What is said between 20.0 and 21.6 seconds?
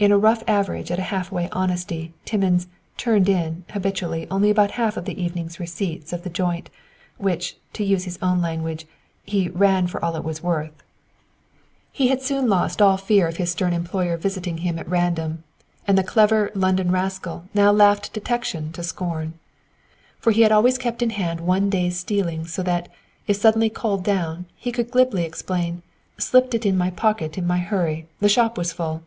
For he always kept in hand